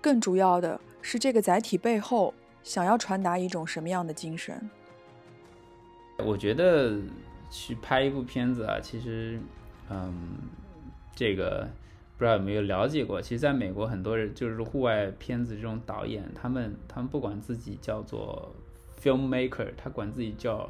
[0.00, 0.80] 更主要的。
[1.10, 4.68] 是这个载体背后想要传达一种什么样的精神？
[6.18, 7.00] 我觉得
[7.48, 9.40] 去拍一部片子啊，其实，
[9.88, 10.36] 嗯，
[11.16, 11.66] 这个
[12.18, 13.22] 不知道有没有了解过？
[13.22, 18.54] 其实，在美国，很多人就是户外片子这种导演，他们他们不管自己叫做
[19.02, 20.68] filmmaker，他管自己叫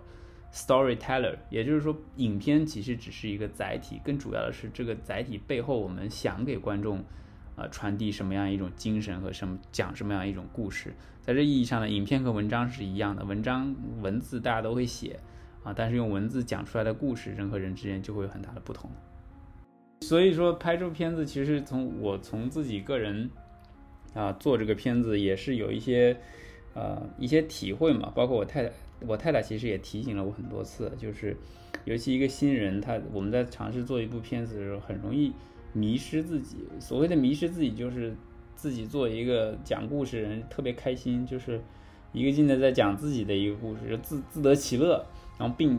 [0.53, 7.05] storyteller，也就是说，影片其实只是一个载体，更主要的是这个载体背后，我们想给观众。
[7.59, 13.25] 呃，传递什么样一种精神和什么讲什么样一种故事，在这意义上呢，影片和文章是一样的。
[13.25, 15.18] 文章文字大家都会写
[15.64, 18.88] 啊，但是用文字讲出来的故事，人和人之间就会有很大的不同。
[20.03, 23.29] 所以说，拍这部片子，其实从我从自己个人
[24.14, 26.16] 啊做这个片子，也是有一些
[26.75, 28.12] 呃一些体会嘛。
[28.14, 31.37] 包括我太太，我太太其实也提醒了我很多次，就是
[31.85, 35.33] 尤其一个新人，他我们在尝试做一部片子的时候，很容易。
[35.79, 38.12] 迷失自己，所谓的迷失自己，就是
[38.57, 41.61] 自己做一个讲故事人，特别开心，就是
[42.12, 45.07] 一个劲的在讲自己的一个故事，自自得其乐，
[45.38, 45.79] 然后并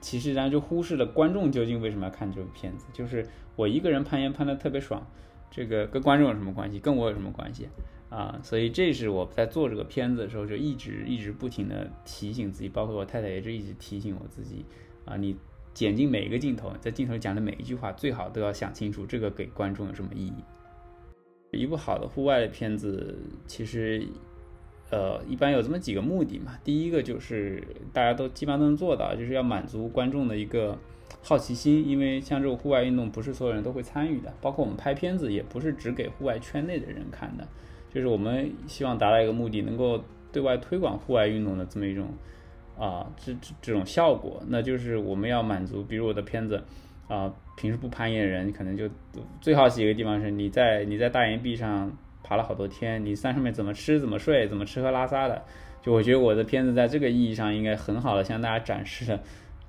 [0.00, 2.86] 其实然后就忽视了观众究竟为什么要看这部片子。
[2.92, 3.26] 就是
[3.56, 5.06] 我一个人攀岩攀的特别爽，
[5.50, 6.78] 这个跟观众有什么关系？
[6.78, 7.68] 跟我有什么关系
[8.08, 8.40] 啊？
[8.42, 14.64] 所以这是我在做这个片子的时候，就一直一直不停的提醒自己，包括我太太也是一直提醒我自己
[15.04, 15.36] 啊，你。
[15.74, 20.34] 剪进每一个镜头，在镜头讲的每一句话，最好都要想清楚这个给观众有什么意义。
[21.50, 24.06] 一部好的户外的片子，其实，
[24.90, 26.58] 呃，一般有这么几个目的嘛。
[26.64, 30.78] 第一个就是大家都基本上都能做到，就是要满足观众的一个
[31.22, 37.46] 好奇心，因为像这种户外运动，不是所有人都会参与的，包括我们拍片子也不是只给户外圈内的人看的，
[37.92, 42.08] 就是我们希望达到一个目的，能够对外推广户外运动的这么一种。
[42.76, 45.82] 啊，这这这种效果，那就是我们要满足。
[45.82, 46.60] 比如我的片子，
[47.06, 48.88] 啊，平时不攀岩的人，可能就
[49.40, 51.90] 最好奇一个地方是，你在你在大岩壁上
[52.24, 55.40] 爬了好多天，你在上面怎么吃、怎么睡、怎么吃喝拉撒的？
[55.82, 59.20] 就我觉得我的片子在这个意义上，应该很好的向大家展示了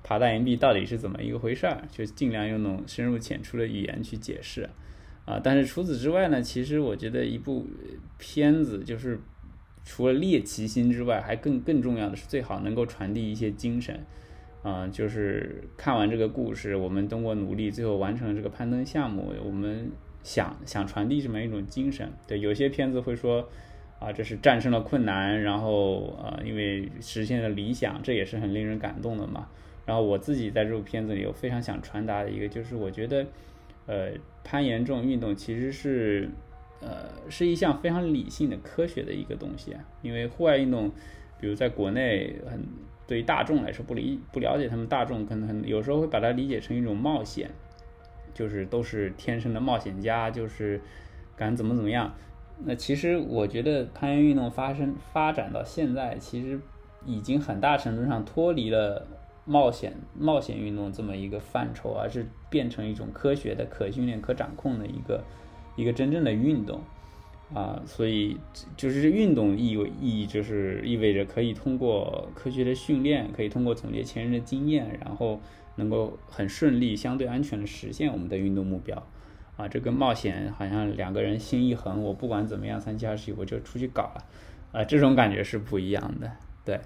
[0.01, 4.67] 爬大岩壁到底是怎么一个回事儿，就尽量用那种深入浅出的语言去解释。
[5.25, 7.65] 啊，但是除此之外呢，其实我觉得一部
[8.17, 9.19] 片子就是。
[9.85, 14.03] 除了猎奇心之外，还更更重要的是，最好能够传递一些精神，
[14.63, 19.91] 啊，就是看完这个故事，我们通过努力，最后完成了这个攀登项目，我们
[20.23, 22.11] 想想传递这么一种精神。
[22.27, 23.47] 对，有些片子会说，
[23.99, 29.47] 啊，这是战胜了困难，然后呃，因为实现了理想，这也是很令人感动的嘛。
[29.85, 33.27] 然后我自己在这部片子里，有非常想传达的一个，就是我觉得，
[33.85, 36.27] 呃，攀岩这种运动其实是。
[36.85, 40.91] 呃，是一项非常理性的科学的一个东西，因为户外运动，
[41.39, 42.63] 比如在国内，很
[43.07, 47.49] 对于大众来说不理不了解，他们大众可能有时候会把它理解成一种冒险，
[48.35, 50.79] 就是都是天生的冒险家，就是
[51.35, 52.13] 敢怎么怎么样。
[52.63, 56.59] 那其实我觉得攀岩运动发生发展到现在，其实
[57.03, 59.07] 已经很大程度上脱离了
[59.43, 65.23] 冒险冒险运动这么一个范畴，而是变成一种科学的、可训练、可掌控的一个。
[65.75, 66.81] 一个真正的运动，
[67.53, 68.37] 啊，所以
[68.77, 75.41] 就是运动意味意义就是意味着可以通过科学的训练，可以通过总结前人的经验，然后
[75.75, 79.05] 能够很顺利、相对安全的实现我们的运动目标，
[79.57, 84.25] 啊，这跟冒险好像两个人心一横，我不管怎么样三七二十一我就出去搞了，
[84.71, 86.31] 啊，这种感觉是不一样的，
[86.63, 86.79] 对，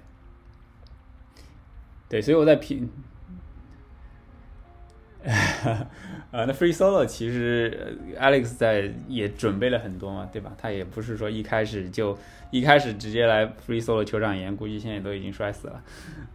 [2.09, 2.89] 对，所以我在评。
[6.31, 10.51] 呃，那 Free Solo 其实 Alex 在也准备了很多嘛，对吧？
[10.57, 12.17] 他也不是说一开始就
[12.51, 15.83] 一开始直接来 Free Solo 酋长岩，估计现在都已经摔死了。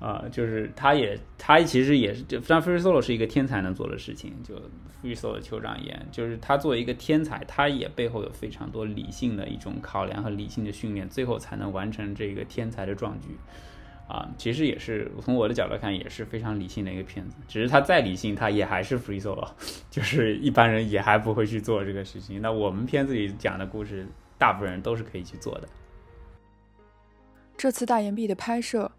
[0.00, 4.54] 啊，就是他也他其实也是，就但 Free Solo 是一个天才能做的事情，就
[5.02, 13.28] Free Solo 酋长岩，就是他作为一个天才，他也背后有非常多理性的一种考量和理性的训练，最后才能完成这个天才的壮举。
[14.06, 17.36] 啊，其实也是从我的角度看，也是非常理性的一个片子。
[17.48, 19.48] 只是他再理性，他也还是 free solo，
[19.90, 22.42] 就是一般人也还不会去做这个事情。
[22.42, 25.66] 那我们片子里讲的故事，大部分人都是可以去做的。
[27.56, 28.92] 这次大岩壁的拍摄，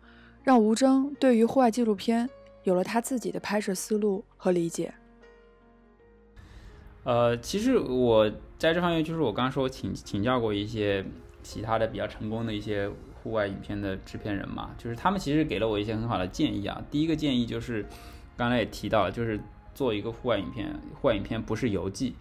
[0.43, 2.27] 让吴征对于户外纪录片
[2.63, 4.91] 有了他自己的拍摄思路和理解。
[7.03, 11.05] 呃，其实我在这方面，就是我刚刚说请请教过一些
[11.43, 12.89] 其他的比较成功的一些。
[13.25, 16.79] 户外影片的制片人嘛，就是他们其实给了我一些很好的建议啊。
[16.91, 17.83] 第一个建议就是，
[18.37, 19.39] 刚才也提到了，就是
[19.73, 22.13] 做一个户外影片，户外影片不是游记，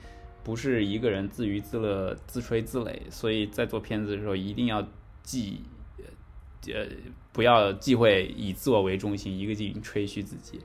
[0.43, 4.83] 不是一个人自娱自乐、自吹自擂，所以在做片子的时候一定要
[5.23, 5.61] 忌，
[6.73, 6.87] 呃，
[7.33, 10.59] 不要忌讳以自我为中心，一个劲吹嘘自己。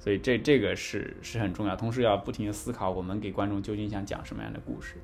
[0.00, 4.96] 所以这这个是是很重要，同时要不停的思考我们给观众究竟想讲什么样的故事。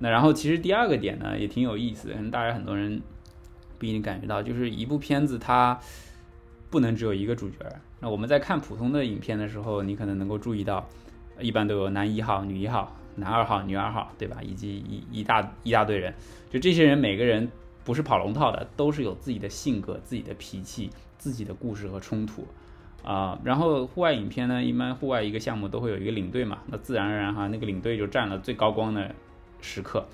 [0.00, 3.00] 那然后其实第二个点呢也挺有意思的，可能大家很多人。
[3.82, 5.76] 不一定感觉到，就是一部片子它
[6.70, 7.56] 不能只有一个主角。
[7.98, 10.88] 那我们在看普通的影片的时候，你可能能够注意到，
[11.40, 14.36] 一般都有男一号、女一号、男二号、女二号，对吧？
[14.40, 16.14] 以及一一大一大堆人，
[16.48, 17.50] 就这些人每个人
[17.82, 22.46] 不是跑龙套的，都是有自己的性格、自己的脾气、自己的故事和冲突
[23.02, 23.36] 啊。
[23.42, 29.12] 然后户外影片呢，一般户外一个项目都会有一个领队嘛，那自然而然哈，那个领队就占了最高光的
[29.60, 30.06] 时刻。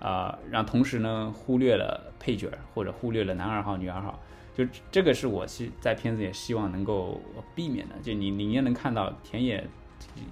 [0.00, 4.18] 啊，然后同时呢，忽略了配角或者忽略了男二号、女二号，
[4.54, 7.20] 就这个是我是在片子也希望能够
[7.54, 7.94] 避免的。
[8.02, 9.62] 就你你也能看到田野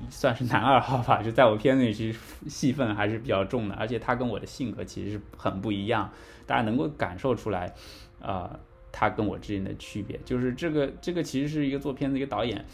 [0.09, 6.11] 算是男二号吧，就在我片子里其实戏份还是比较重的，而且他跟我的性格其实是很不一样，
[6.47, 7.75] 大家能够感受出来，
[8.23, 8.59] 啊，
[8.91, 12.65] 他跟我之间的区别，就是这个这个其实是一个做片子一个导演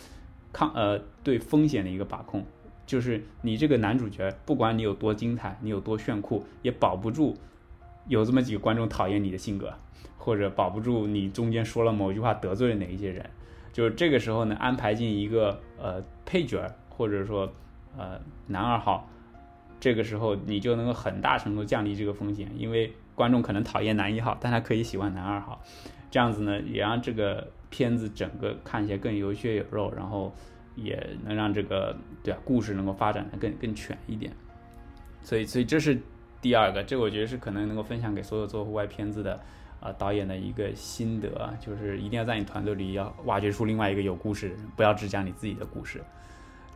[0.52, 2.46] 抗呃对风险的一个把控。
[2.87, 7.35] 就是你这个男主角，不管你有多精彩，你有多炫酷，也保不住
[8.09, 9.73] 有这么几个观众讨厌你的性格，
[10.18, 13.25] 或者保不住你中间说了某句话得罪了哪一些人。
[13.73, 17.51] 就是这个时候呢，安排进一个呃配角，或者说
[17.97, 19.09] 呃男二号，
[19.81, 25.62] 这个时候你就能够很大程度降低这个风险，因为观众可能讨厌男一号，但他可以喜欢男二号，
[26.11, 30.35] 这样子呢，也让这个片子整个看起来更有血有肉，然后。
[30.74, 34.32] 也能让这个对啊故事能够发展的更更全一点，
[35.22, 35.98] 所以所以这是
[36.40, 39.40] 第二个，这我觉得是可能能够分享给所有做户外片子的
[39.80, 46.02] 啊导演的一个心得，就是一定要在你团队里要挖掘出另外一个有故事的人，不要只讲你自己的故事。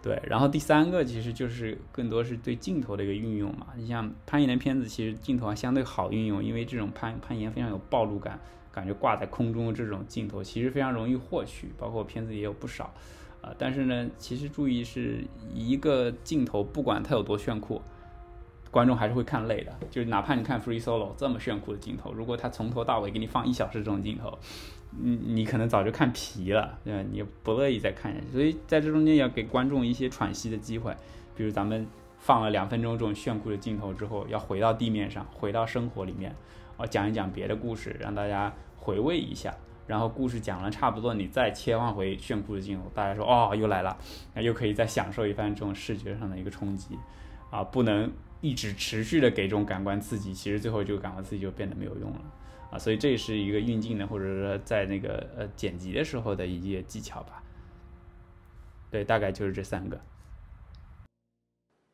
[0.01, 8.39] 对，然后第三个其实就是更多是对镜头的一个运用嘛，你像攀岩的片子，其实镜头还相对好运用，因为这种攀攀岩非常有暴露感，
[8.71, 12.95] 感觉挂在空中的这种镜头其实非常容易获取，包括片子也有不少。
[13.41, 15.25] 啊，但是呢，其实注意是
[15.55, 17.81] 一个镜头，不管它有多炫酷，
[18.71, 19.73] 观众还是会看累的。
[19.91, 24.37] 就是哪怕你看 Free Solo 这么炫酷的镜头，如果他从头到尾给你放一小时这种镜头，
[24.91, 27.09] 你你可能早就看疲了，对吧？
[27.13, 28.27] 你不乐意再看下去。
[28.33, 30.95] 所以在这中间要给观众一些喘息的机会，
[31.37, 31.87] 比如咱们
[32.19, 36.35] 放了两分钟这种炫酷的镜头之后，要回到地面上，回到生活里面，
[36.77, 39.55] 啊，讲一讲别的故事，让大家回味一下。
[39.89, 43.97] 然后故事讲了差不多，你再切换回炫酷的镜头，大家说哦又来了，
[44.35, 46.99] 那又可以再享受一番这种视觉上的一个冲击，
[47.51, 52.21] 啊，不能一直持续的给这种感官刺激，其实最后这个感官刺激就变得没有用了，
[52.71, 57.43] 啊，所以这也是一个运镜的或者说在那个呃剪辑的时候的一些技巧吧。
[58.91, 59.99] 对，大概就是这三个。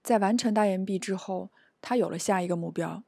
[0.02, 3.04] 在完成大岩壁之后，他有了下一个目标，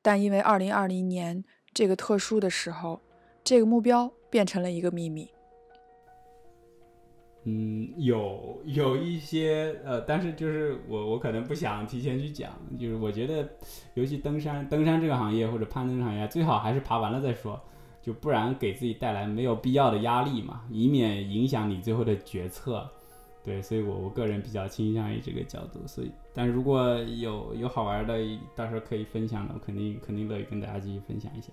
[0.00, 3.02] 但因为二零二零年这个特殊的时候，
[3.42, 4.12] 这个目标。
[4.30, 5.28] 变成了一个秘密。
[7.44, 13.48] 嗯，有有一些呃，但是就是我我可能不想提前去讲，就是我觉得，
[13.94, 17.58] 尤其登山登山这个行业或者攀登行业，最好还是爬完了再说，
[18.02, 22.86] 就不然给自己带来没有必要的压力嘛，以免影响你最后的决策。
[23.42, 25.80] 对，所以我我个人比较倾向于这个角度。
[25.86, 28.18] 所以，但如果有有好玩的，
[28.54, 31.50] 到时候可以分享的，我肯定肯定乐意跟大家继续分享一下。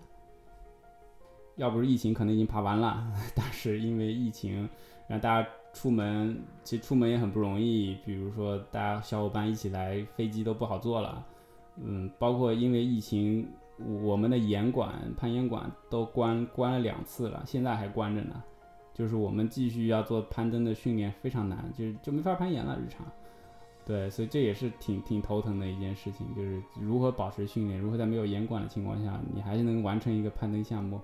[1.58, 3.06] 要不是疫情，可能已经爬完了。
[3.36, 4.68] 但是因为疫情，
[5.08, 7.98] 让大家出门，其实出门也很不容易。
[8.06, 11.26] 比如说，大家小伙伴一起来，飞机都不好坐了。
[11.76, 13.48] 嗯，包括因为疫情，
[14.02, 18.42] 我们的岩馆、攀岩馆都关关了两次了，现在还关着呢。
[18.94, 23.06] 就是我们继续要做攀登的训练非常难，就是就没法攀岩了日常。
[23.86, 31.00] 对，所以这也是挺挺头疼的一件事情，就是如何保持训练，如何在没有严管的情况下，你还是能完成一个攀登项目，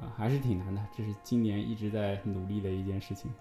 [0.00, 0.80] 啊、还是挺难的。
[0.96, 3.32] 这是今年一直在努力的一件事情。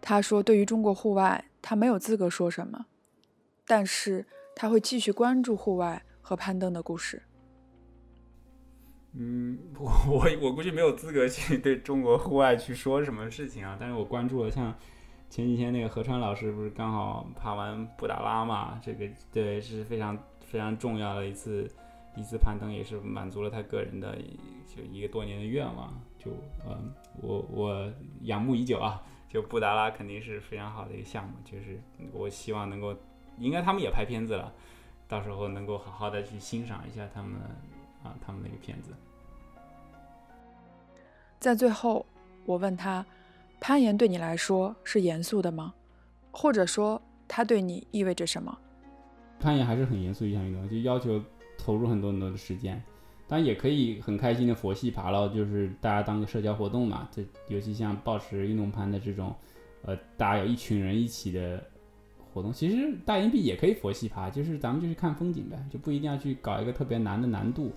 [0.00, 2.86] 他说：“对于中国户外，他没有资格说什么，
[3.66, 7.22] 但是他会继续关注户外和攀登的故事。
[9.16, 14.74] 嗯，我我我估计没有资格去对中国户外去说什么事情啊，但是我关注了像
[15.30, 21.70] 前几天那个何川老师不是刚好爬完布达拉嘛，这个对是非常非常重要的一次
[22.16, 24.16] 一次攀登，也是满足了他个人的
[24.66, 26.30] 就一个多年的愿望，就
[26.66, 27.92] 嗯我我
[28.22, 31.80] 仰慕已久啊，就布达拉肯定是非常好的一个项目，就是
[32.12, 32.96] 我希望能够，
[33.38, 34.52] 应该他们也拍片子了，
[35.08, 37.34] 到时候能够好好的去欣赏一下他们
[38.02, 38.92] 啊他们那个片子。
[41.40, 42.06] 在最后，
[42.46, 43.04] 我问他：
[43.60, 45.74] 攀岩对你来说是严肃的吗？
[46.30, 48.58] 或者说，它对你意味着什么？
[49.38, 51.22] 攀岩还是很严肃一项运动，就要求
[51.64, 52.82] 投入很多很多的时间。
[53.26, 57.08] 当然也可以很开心的佛系爬了，就是大家当个社交活动嘛。
[57.10, 59.34] 这尤其像抱持运动攀的这种，
[59.82, 61.64] 呃，大家有一群人一起的
[62.18, 67.72] 活动，其实大岩壁也可以佛系爬，就是咱们就去看风景呗，就不一定要去搞一个特别难的难度。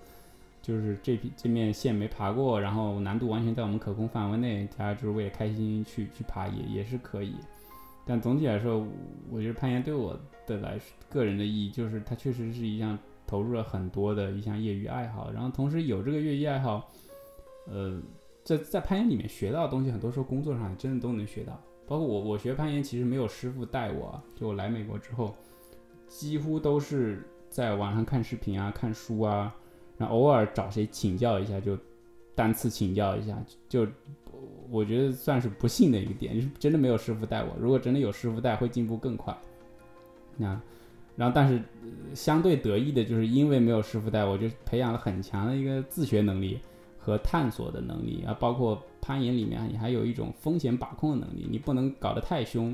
[0.61, 7.35] 就是这这面线没爬过，然后难度完全在我们可控范围内，大家就是为了开心去去爬也也是可以。
[8.05, 8.85] 但总体来说，
[9.29, 10.77] 我觉得攀岩对我的来
[11.09, 16.89] 个人的意义就是它确实是一项投入了很多的一项业余爱好，然后同时有这个业余爱好，
[17.67, 18.01] 呃，
[18.43, 21.61] 在在攀岩里面学到的东西，很多时候工作上真的都能学到。
[21.85, 25.35] 包括我我学攀岩其实没有师傅带我，就我来美国之后，
[26.07, 29.55] 几乎都是在网上看视频啊、看书啊。
[29.97, 31.77] 然后偶尔找谁请教一下，就
[32.35, 33.35] 单次请教一下，
[33.67, 33.87] 就
[34.69, 37.55] 我觉得算是不幸的一个点，就是真的没有师傅带我。
[37.59, 39.35] 如果真的有师傅带，会进步更快。
[40.35, 40.61] 那，
[41.17, 41.61] 然后但是
[42.15, 46.57] 相对得意的就是因为没有师傅带我，就培养了很强的一个自学能力
[46.97, 52.73] 和探索的能力啊，包括攀岩里面你还有一种风险把控的能力，你不能搞得太凶，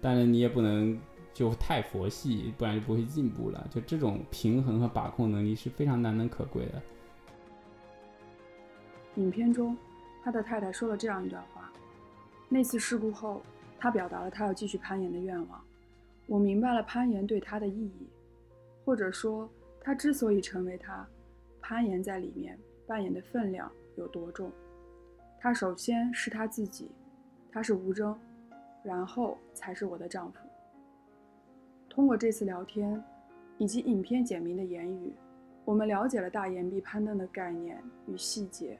[0.00, 0.98] 但是你也不能。
[1.34, 3.66] 就太佛系，不然就不会进步了。
[3.70, 6.82] 就这种平衡和把控能力是非常难能可贵的。
[9.14, 9.74] 影片中，
[10.22, 11.72] 他的太太说了这样一段话：
[12.50, 13.40] 那次事故后，
[13.78, 15.58] 他表达了他要继续攀岩的愿望。
[16.26, 18.08] 我明白了攀岩对他的意义，
[18.84, 19.48] 或者说，
[19.80, 21.06] 他之所以成为他，
[21.60, 24.50] 攀岩在里面扮演的分量有多重。
[25.38, 26.90] 他首先是他自己，
[27.50, 28.16] 他是吴征，
[28.82, 30.38] 然后才是我的丈夫。
[31.88, 33.02] 通过这次聊天，
[33.58, 35.12] 以及影片简明的言语，
[35.64, 38.78] 我们了解了大岩壁攀登的概念与细节，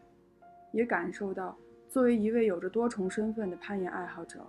[0.71, 1.57] 也感受到
[1.89, 4.41] 作为一位有着多重身份的攀岩爱好者，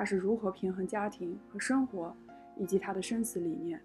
[0.00, 2.16] 他是如何平衡家庭和生活，
[2.56, 3.78] 以及他的生死理念。